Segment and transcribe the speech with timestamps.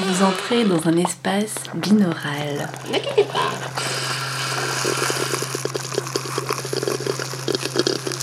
[0.00, 2.68] Vous entrez dans un espace binaural.
[2.90, 3.50] N'inquiétez pas.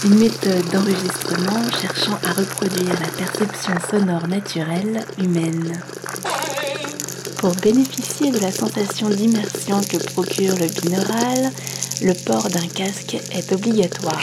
[0.05, 5.81] Une méthode d'enregistrement cherchant à reproduire la perception sonore naturelle humaine.
[7.39, 11.51] Pour bénéficier de la sensation d'immersion que procure le binaural,
[12.01, 14.21] le port d'un casque est obligatoire.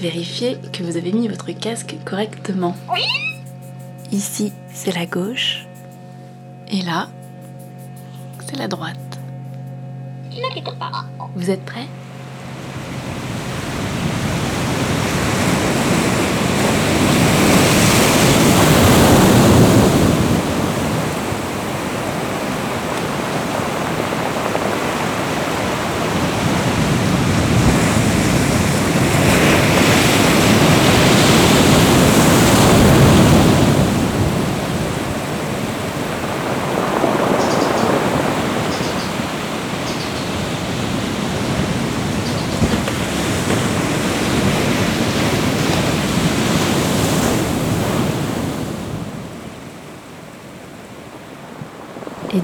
[0.00, 2.74] Vérifiez que vous avez mis votre casque correctement.
[4.12, 5.66] Ici, c'est la gauche.
[6.68, 7.08] Et là,
[8.46, 8.96] c'est la droite.
[11.34, 11.86] Vous êtes prêts?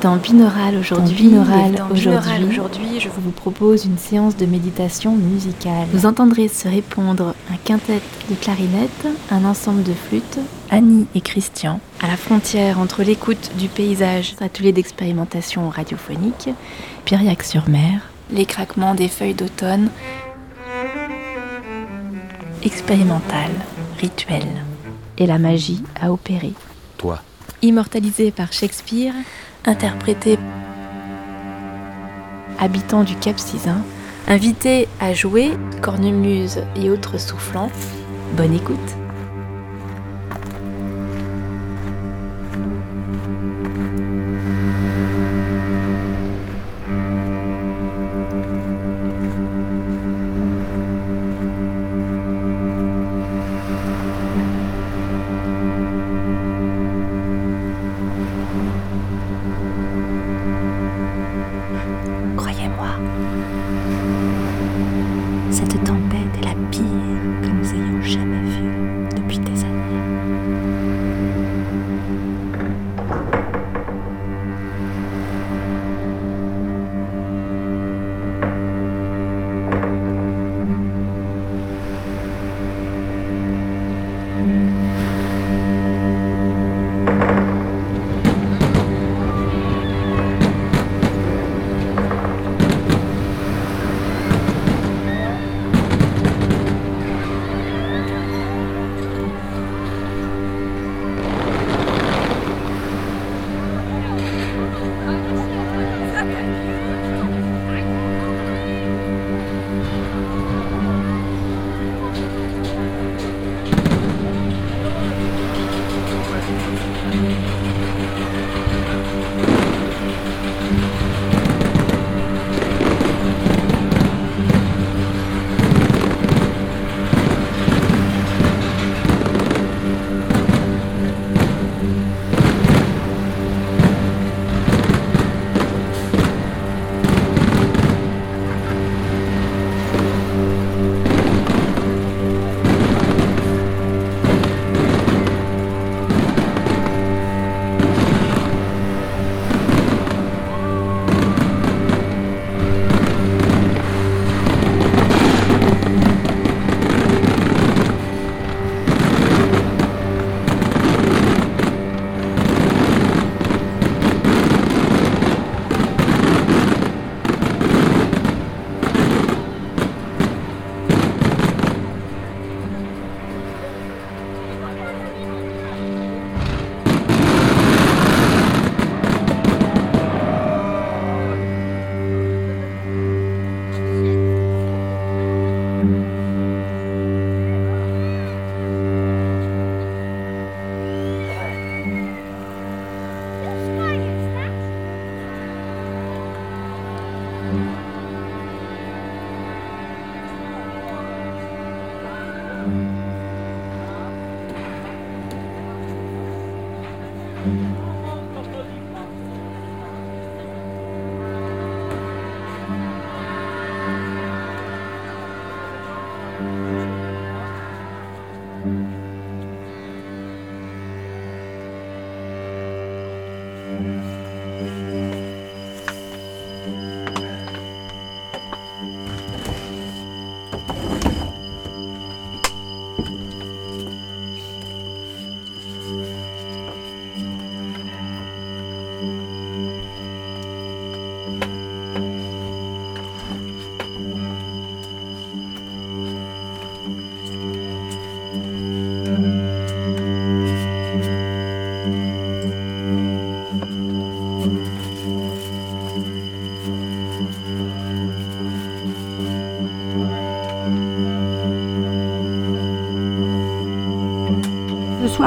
[0.02, 1.28] Dans Binaural aujourd'hui,
[2.48, 5.86] aujourd'hui, je vous propose une séance de méditation musicale.
[5.92, 11.78] Vous entendrez se répondre un quintet de clarinettes, un ensemble de flûtes, Annie et Christian,
[12.02, 16.50] à la frontière entre l'écoute du paysage, atelier d'expérimentation radiophonique,
[17.04, 18.00] Piriac-sur-Mer,
[18.32, 19.88] les craquements des feuilles d'automne,
[22.64, 23.50] expérimental,
[24.00, 24.46] rituel,
[25.16, 26.54] et la magie à opérer.
[26.98, 27.20] Toi,
[27.64, 29.14] Immortalisé par Shakespeare,
[29.64, 30.38] interprété
[32.58, 33.82] habitant du Cap Sizun,
[34.28, 37.70] invité à jouer cornemuse et autres soufflants.
[38.36, 39.01] Bonne écoute.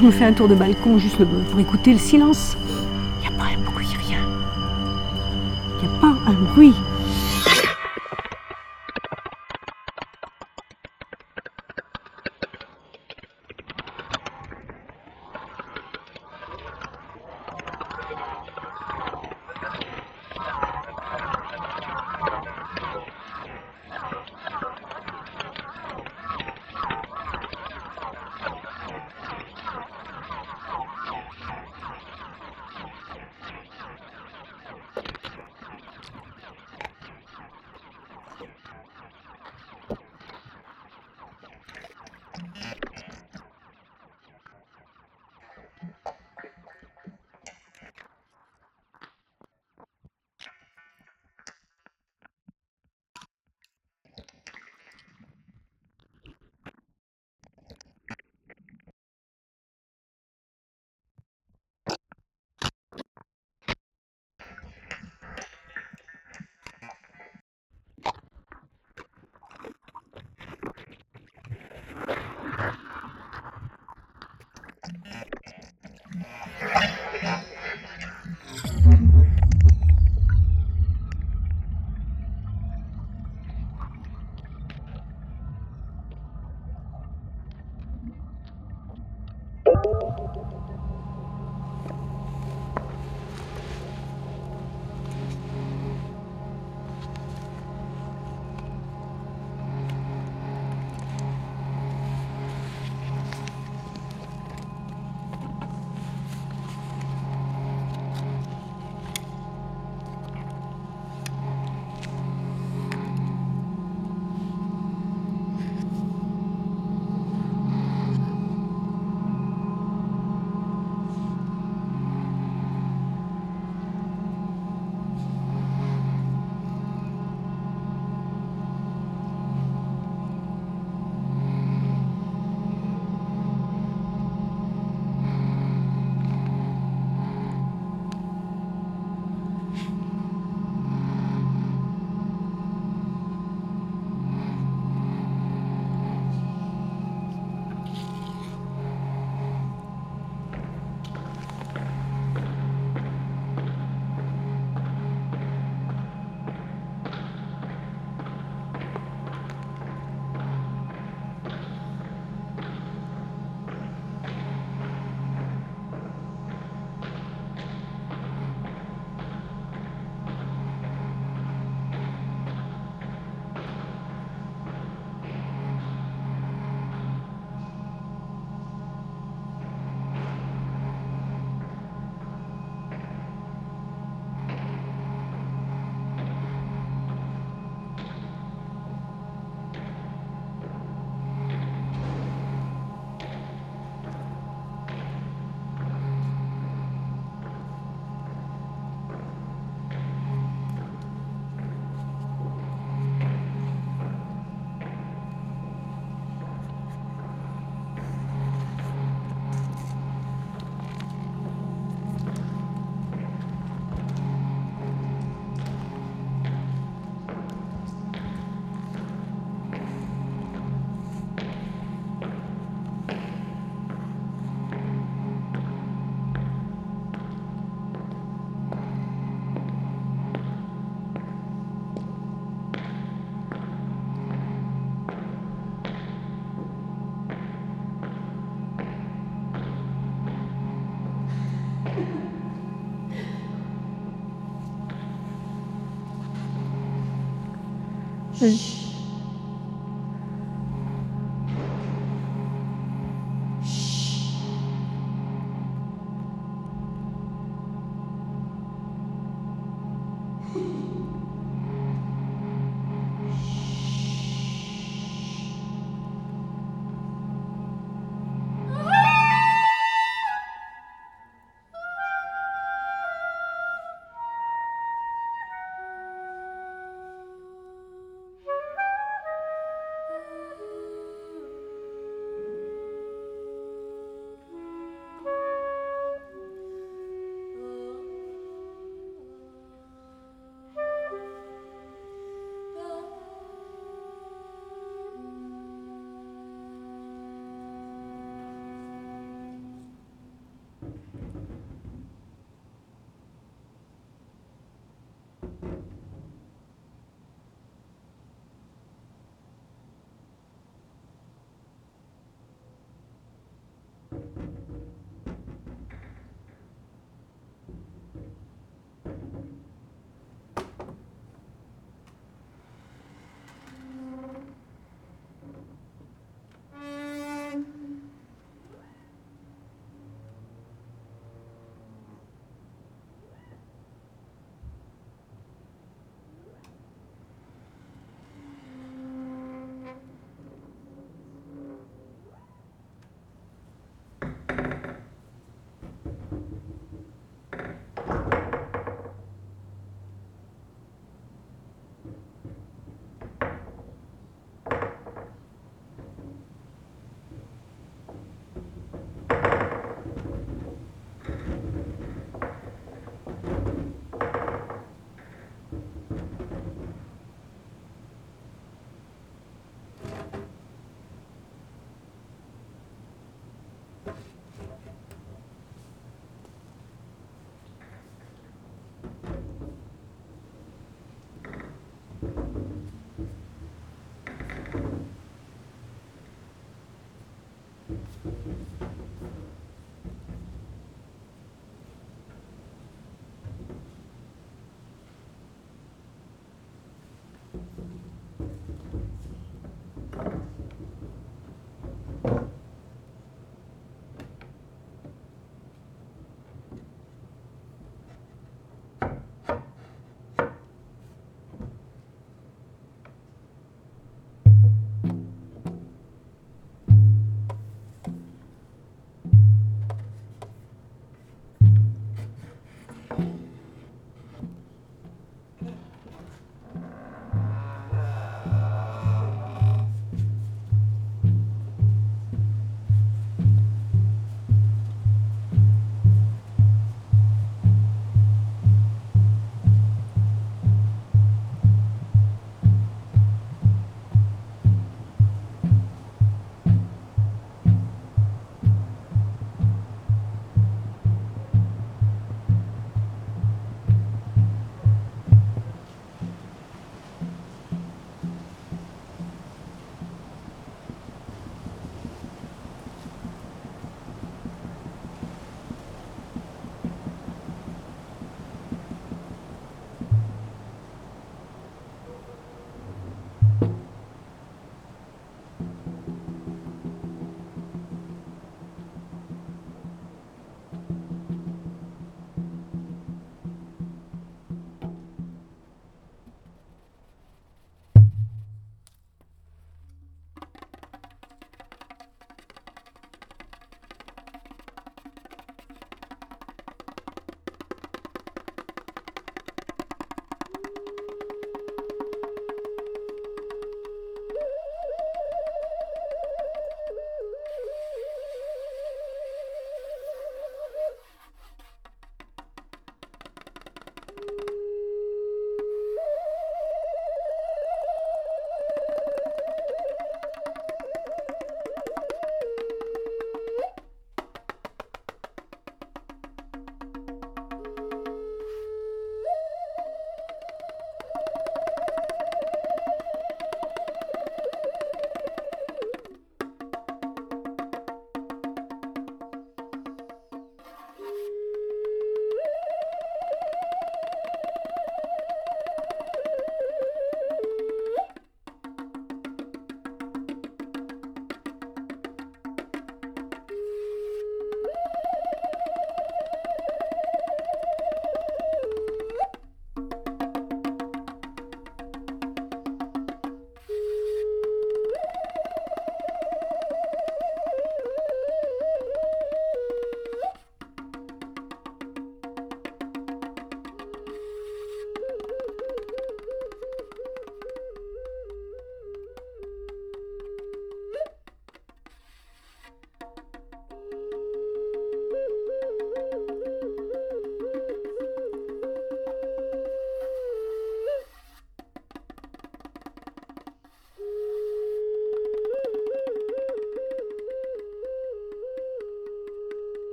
[0.00, 1.16] Je me fais un tour de balcon juste
[1.50, 2.56] pour écouter le silence.
[3.18, 4.20] Il n'y a pas un bruit, rien.
[5.76, 6.74] Il n'y a pas un bruit.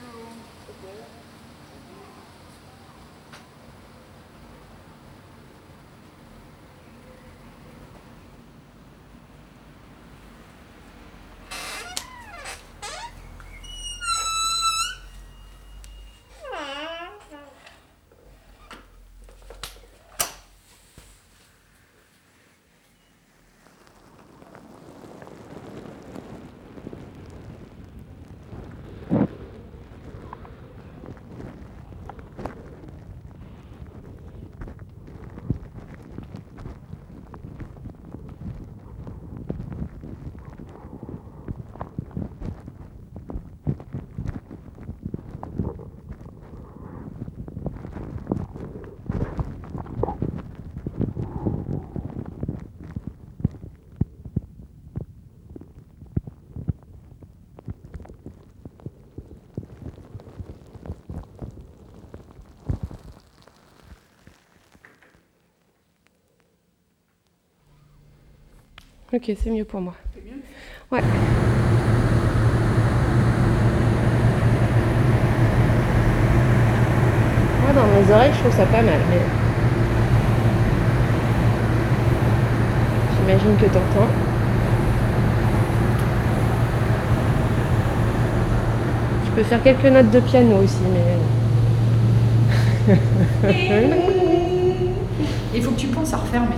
[0.00, 1.27] room.
[69.18, 69.94] Ok, c'est mieux pour moi.
[70.14, 70.40] C'est mieux?
[70.92, 71.02] Ouais.
[77.62, 79.18] Moi, dans mes oreilles, je trouve ça pas mal, mais.
[83.16, 84.06] J'imagine que t'entends.
[89.24, 91.18] Je peux faire quelques notes de piano aussi, mais.
[95.56, 96.54] Il faut que tu penses à refermer.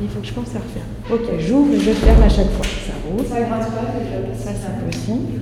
[0.00, 0.84] Il faut que je pense à refaire.
[1.08, 2.64] Ok, j'ouvre et je ferme à chaque fois.
[2.66, 3.24] Ça roule.
[3.24, 4.34] Ça gratte pas déjà.
[4.34, 5.40] Ça, c'est possible.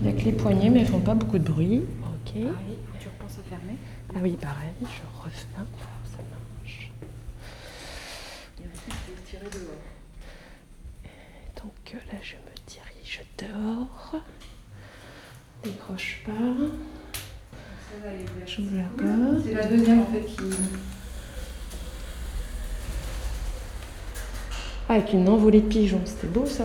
[0.00, 1.82] Il n'y a que les poignets, mais elles font pas beaucoup de bruit.
[2.02, 2.32] Ok.
[2.32, 3.76] Tu repenses à fermer
[4.12, 5.66] Ah oui, pareil, je referme.
[6.04, 6.90] Ça marche.
[11.56, 14.16] Donc euh, là, je me dirige dehors.
[15.62, 16.32] Décroche pas.
[18.46, 19.44] J'ouvre la porte.
[19.46, 20.42] C'est la deuxième en fait qui.
[24.90, 26.64] Avec une envolée de pigeons, c'était beau ça.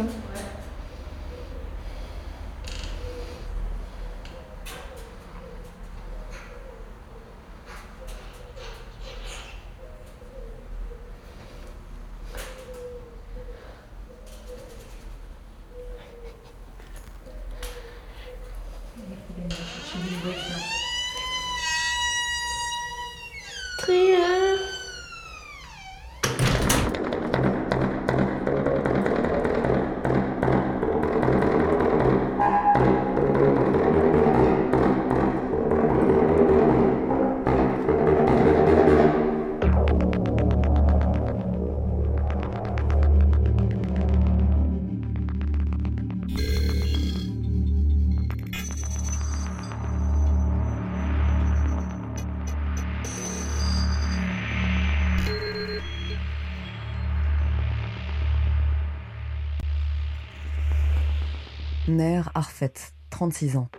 [61.95, 62.73] Nair Arfet,
[63.10, 63.69] 36 ans.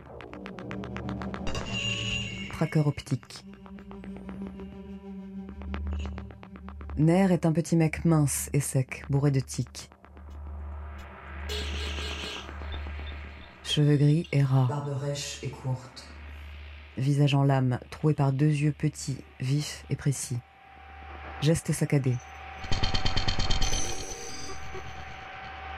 [2.48, 3.44] Tracker optique.
[6.96, 9.90] Nair est un petit mec mince et sec, bourré de tiques.
[13.62, 14.64] Cheveux gris et ras.
[14.64, 16.08] Barbe rêche et courte.
[16.96, 20.38] Visage en lame, troué par deux yeux petits, vifs et précis.
[21.42, 22.14] Geste saccadé.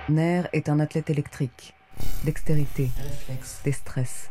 [0.09, 1.75] Nair est un athlète électrique.
[2.25, 2.91] Dextérité,
[3.65, 4.31] des stress.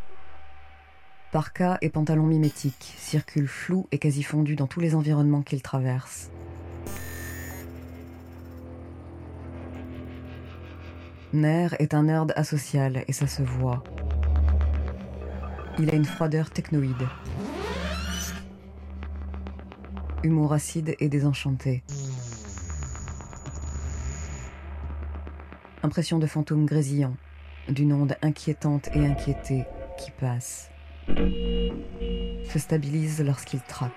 [1.31, 6.29] Parka et pantalon mimétique circulent flou et quasi fondu dans tous les environnements qu'il traverse.
[11.33, 13.83] Nair est un nerd asocial et ça se voit.
[15.79, 17.07] Il a une froideur technoïde.
[20.23, 21.83] Humour acide et désenchanté.
[25.83, 27.15] Impression de fantôme grésillant,
[27.69, 29.65] d'une onde inquiétante et inquiétée
[29.97, 30.69] qui passe.
[31.07, 33.91] Se stabilise lorsqu'il traque.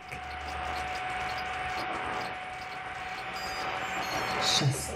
[4.40, 4.94] Chasse.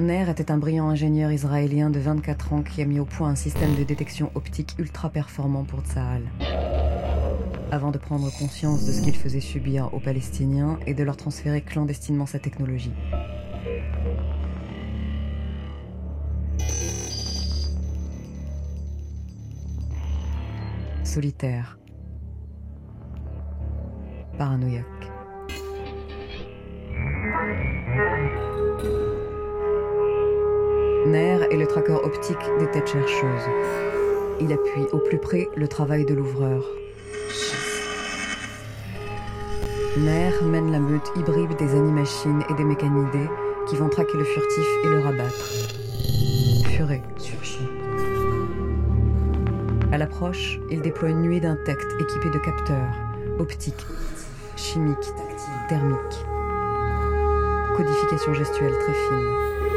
[0.00, 3.36] Nair était un brillant ingénieur israélien de 24 ans qui a mis au point un
[3.36, 6.22] système de détection optique ultra performant pour Tsahal.
[7.72, 11.62] Avant de prendre conscience de ce qu'il faisait subir aux Palestiniens et de leur transférer
[11.62, 12.92] clandestinement sa technologie.
[21.02, 21.78] Solitaire.
[24.36, 24.84] Paranoïaque.
[31.06, 33.48] NER est le tracker optique des têtes chercheuses.
[34.42, 36.62] Il appuie au plus près le travail de l'ouvreur.
[39.98, 43.28] NER mène la meute hybride des animachines et des mécanidés
[43.68, 45.68] qui vont traquer le furtif et le rabattre.
[46.70, 47.02] Furet.
[49.92, 52.94] À l'approche, il déploie une nuée d'insectes équipés de capteurs,
[53.38, 53.84] optiques,
[54.56, 55.12] chimiques,
[55.68, 56.24] thermiques.
[57.76, 59.71] Codification gestuelle très fine.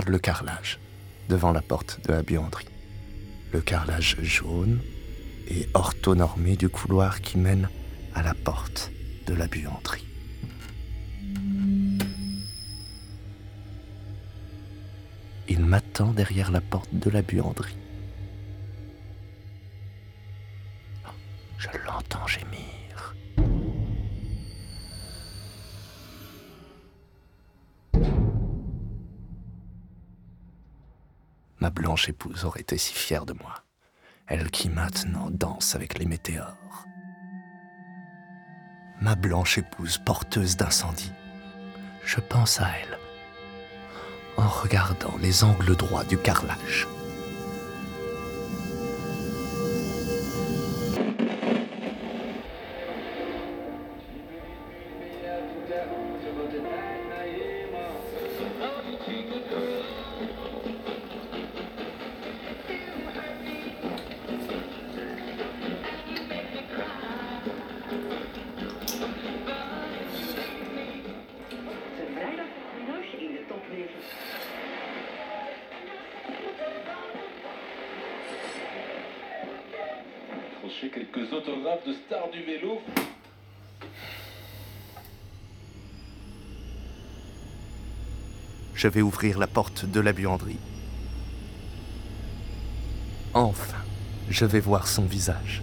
[0.00, 0.78] Le carrelage
[1.28, 2.68] devant la porte de la buanderie.
[3.52, 4.80] Le carrelage jaune
[5.48, 7.68] et orthonormé du couloir qui mène
[8.14, 8.90] à la porte
[9.26, 10.06] de la buanderie.
[15.48, 17.76] Il m'attend derrière la porte de la buanderie.
[31.72, 33.64] Blanche épouse aurait été si fière de moi,
[34.26, 36.86] elle qui maintenant danse avec les météores.
[39.00, 41.12] Ma blanche épouse porteuse d'incendie.
[42.04, 42.98] Je pense à elle
[44.36, 46.86] en regardant les angles droits du carrelage.
[88.82, 90.58] Je vais ouvrir la porte de la buanderie.
[93.32, 93.78] Enfin,
[94.28, 95.62] je vais voir son visage,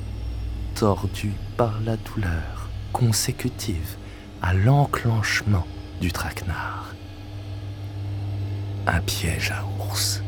[0.74, 3.98] tordu par la douleur consécutive
[4.42, 5.68] à l'enclenchement
[6.00, 6.96] du traquenard.
[8.88, 10.24] Un piège à ours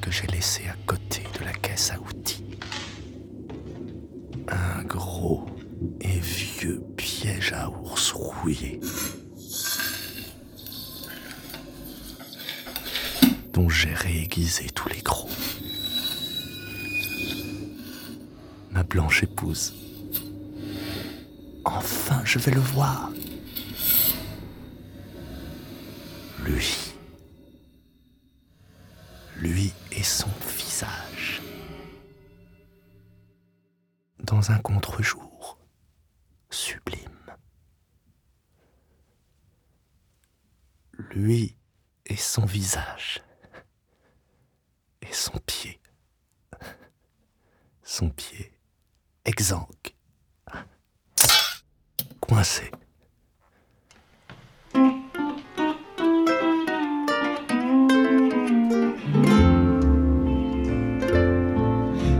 [0.00, 2.60] que j'ai laissé à côté de la caisse à outils.
[4.46, 5.46] Un gros
[6.00, 8.78] et vieux piège à ours rouillé.
[13.78, 15.30] J'ai réaiguisé tous les crocs.
[18.72, 19.72] Ma blanche épouse.
[21.64, 23.12] Enfin, je vais le voir.
[26.44, 26.76] Lui.
[29.36, 31.40] Lui et son visage.
[34.18, 35.56] Dans un contre-jour
[36.50, 37.36] sublime.
[41.12, 41.54] Lui
[42.06, 43.22] et son visage.
[45.18, 45.78] Son pied.
[47.82, 48.52] Son pied
[49.24, 49.92] exsangue.
[52.20, 52.70] Coincé.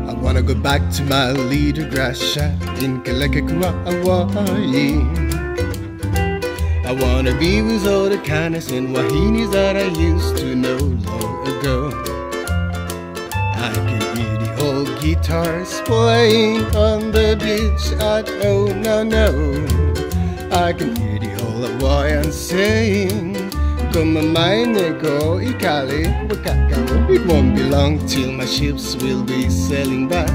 [0.08, 4.98] I wanna go back to my little grass shack in Kalekakura, Hawaii.
[6.84, 11.46] I wanna be with all the kindness and wahinis that I used to know long
[11.46, 12.07] ago.
[13.68, 19.28] I can hear the old guitars playing on the beach at oh no no.
[20.50, 23.34] I can hear the old Hawaiian saying,
[23.92, 27.10] Come on, mine, go, Ikali, Wakakao.
[27.14, 30.30] It won't be long till my ships will be sailing back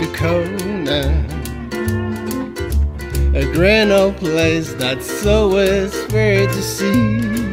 [0.00, 1.02] to Kona.
[3.36, 7.43] A grand old place that's always fair to see.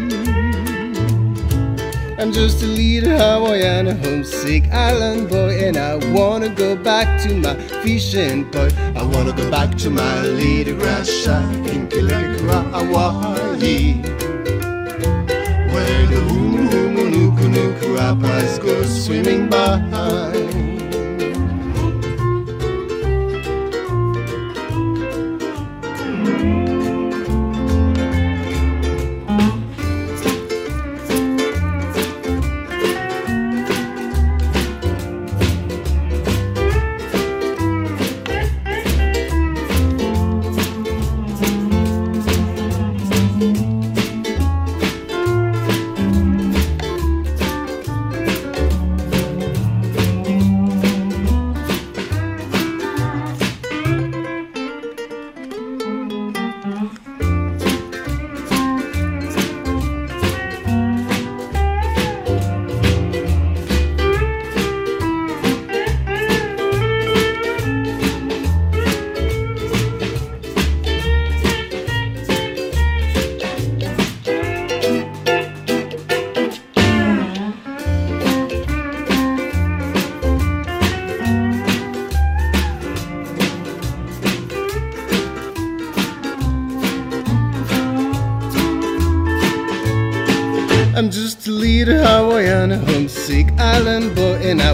[2.21, 7.33] I'm just a little Hawaiian a homesick island boy, and I wanna go back to
[7.33, 8.77] my fishing point.
[8.95, 13.93] I wanna go back to my little grass shack in Kilakura, Hawaii.
[15.73, 20.50] Where the humu humu nuku nuku rapids go swimming by.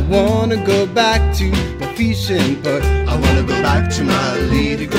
[0.08, 4.97] wanna go back to my fishing, but I wanna go back to my lady.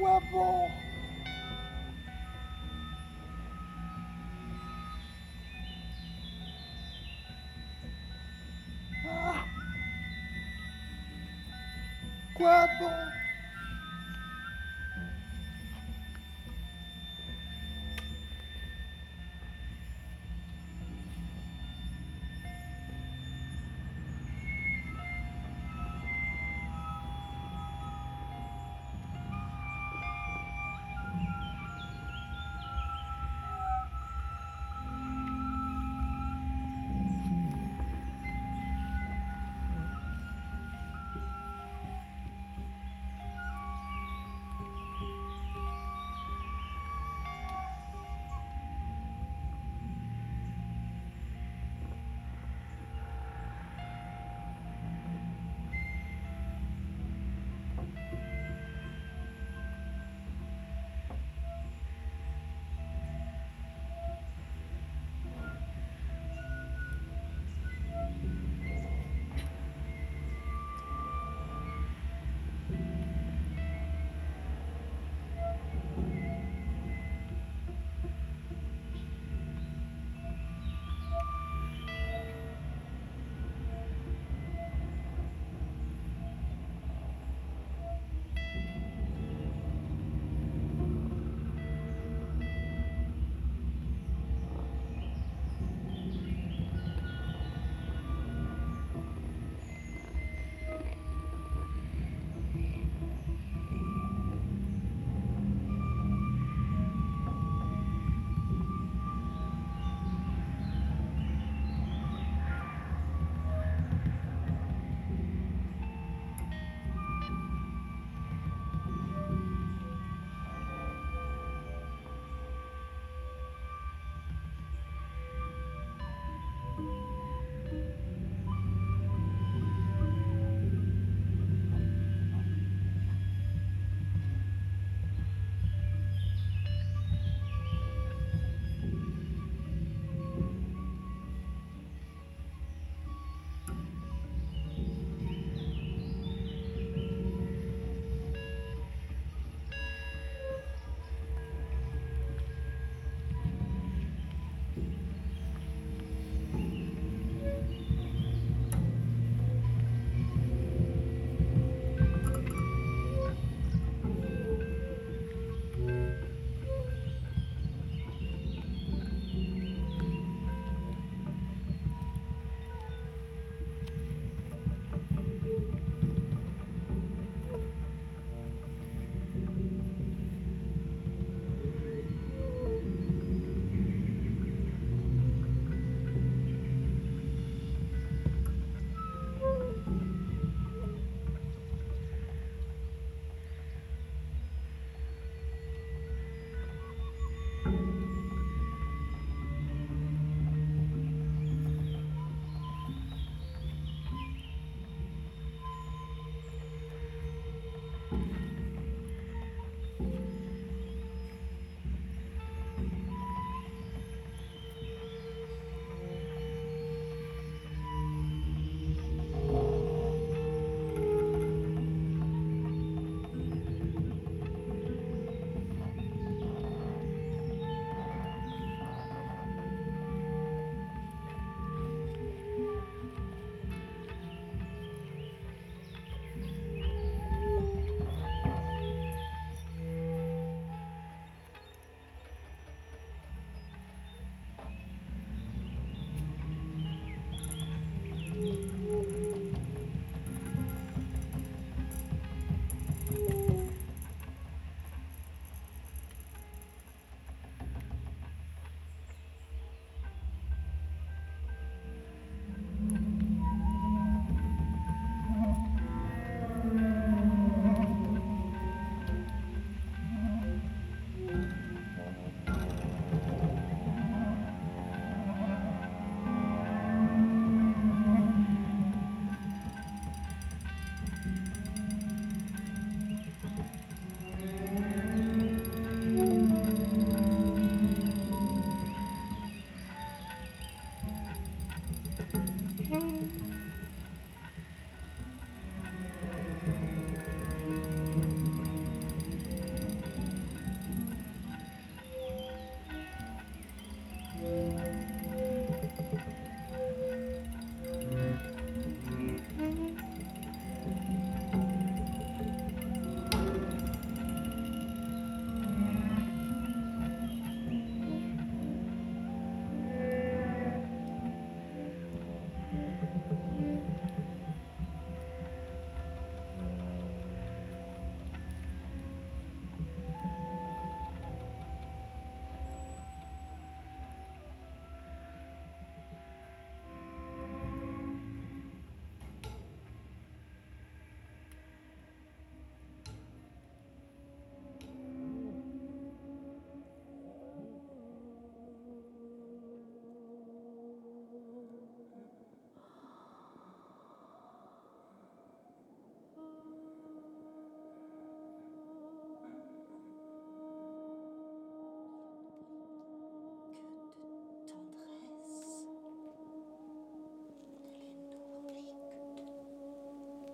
[0.00, 0.79] level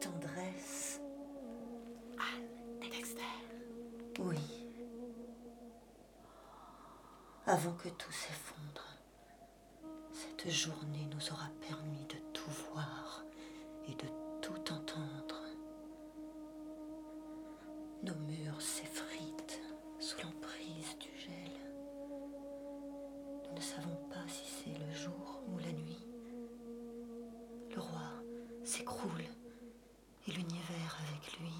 [0.00, 1.00] tendresse.
[2.18, 3.22] Anne Dexter.
[4.20, 4.38] Oui.
[7.46, 8.84] Avant que tout s'effondre,
[10.12, 13.24] cette journée nous aura permis de tout voir
[13.88, 14.08] et de
[14.42, 15.42] tout entendre.
[18.02, 19.60] Nos murs s'effritent
[19.98, 21.52] sous l'emprise du gel.
[23.48, 26.06] Nous ne savons pas si c'est le jour ou la nuit.
[27.74, 28.12] Le roi
[28.64, 29.24] s'écroule
[30.26, 31.52] et l'univers avec lui.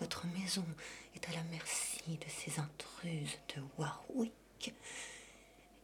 [0.00, 0.66] Notre maison
[1.14, 4.74] est à la merci de ces intruses de Warwick.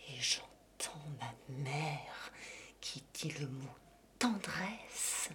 [0.09, 2.33] Et j'entends ma mère
[2.81, 3.75] qui dit le mot
[4.19, 5.31] tendresse.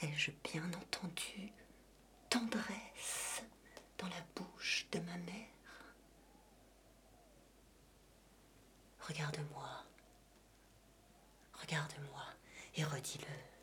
[0.00, 1.52] Ai-je bien entendu
[2.30, 3.42] tendresse
[3.98, 5.46] dans la bouche de ma mère?
[9.00, 9.84] Regarde-moi.
[11.54, 12.24] Regarde-moi
[12.76, 13.57] et redis-le.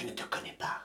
[0.00, 0.82] Je ne te connais pas.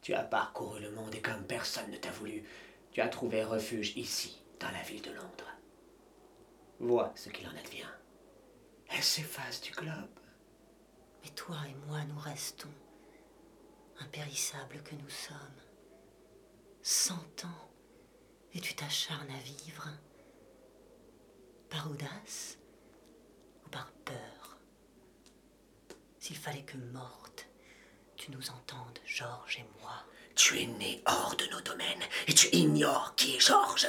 [0.00, 2.44] Tu as parcouru le monde et comme personne ne t'a voulu,
[2.92, 5.52] tu as trouvé refuge ici, dans la ville de Londres.
[6.80, 7.92] Vois ce qu'il en advient.
[8.88, 10.18] Elle s'efface du globe.
[11.22, 12.72] Mais toi et moi, nous restons,
[14.00, 15.36] impérissables que nous sommes.
[16.80, 17.70] Cent ans,
[18.54, 19.90] et tu t'acharnes à vivre.
[21.68, 22.56] Par audace
[23.66, 24.41] ou par peur
[26.22, 27.48] S'il fallait que morte,
[28.14, 30.04] tu nous entendes, Georges et moi.
[30.36, 33.88] Tu es né hors de nos domaines et tu ignores qui est Georges.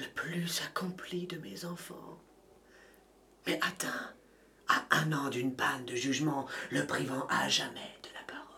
[0.00, 2.18] Le plus accompli de mes enfants.
[3.46, 4.12] Mais atteint
[4.66, 8.48] à un an d'une panne de jugement, le privant à jamais de la parole.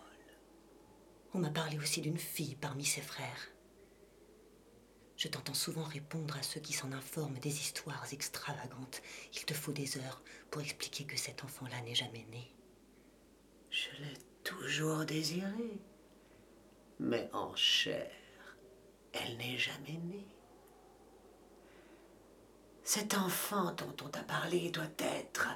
[1.35, 3.50] On m'a parlé aussi d'une fille parmi ses frères.
[5.21, 9.03] Je t'entends souvent répondre à ceux qui s'en informent des histoires extravagantes.
[9.35, 12.51] Il te faut des heures pour expliquer que cet enfant-là n'est jamais né.
[13.71, 15.79] Je l'ai toujours désirée.
[17.01, 18.11] Mais en chair,
[19.13, 20.27] elle n'est jamais née.
[22.83, 25.49] Cet enfant dont on t'a parlé doit être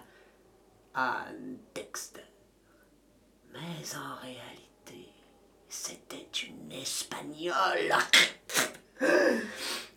[0.92, 2.20] Anne Dexter.
[3.54, 5.08] Mais en réalité,
[5.70, 7.94] c'était une Espagnole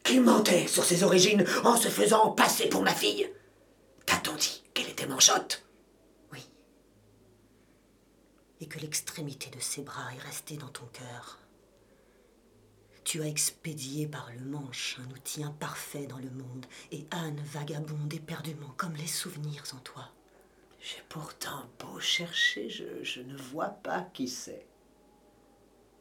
[0.04, 3.30] qui mentait sur ses origines en se faisant passer pour ma fille?
[4.06, 5.64] T'a-t-on dit qu'elle était manchotte?
[8.60, 11.38] Et que l'extrémité de ses bras est restée dans ton cœur.
[13.04, 18.12] Tu as expédié par le manche un outil imparfait dans le monde, et Anne vagabonde
[18.12, 20.10] éperdument comme les souvenirs en toi.
[20.82, 24.66] J'ai pourtant beau chercher, je, je ne vois pas qui c'est.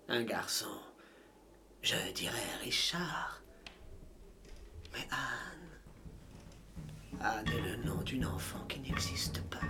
[0.08, 0.80] Un garçon,
[1.86, 2.34] je dirais
[2.64, 3.40] Richard.
[4.92, 5.78] Mais Anne.
[7.20, 9.60] Anne est le nom d'une enfant qui n'existe pas.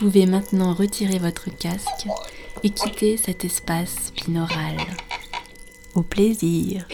[0.00, 2.06] Pouvez maintenant retirer votre casque
[2.62, 4.78] et quitter cet espace binaural.
[5.94, 6.86] Au plaisir.